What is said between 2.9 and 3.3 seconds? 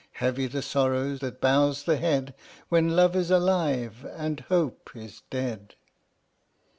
Love is